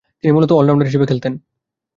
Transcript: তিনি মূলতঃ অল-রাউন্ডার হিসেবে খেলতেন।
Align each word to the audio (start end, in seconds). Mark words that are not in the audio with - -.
তিনি 0.19 0.31
মূলতঃ 0.33 0.53
অল-রাউন্ডার 0.53 0.89
হিসেবে 0.89 1.05
খেলতেন। 1.05 1.33